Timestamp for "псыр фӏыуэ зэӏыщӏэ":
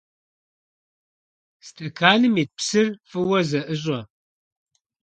2.57-3.99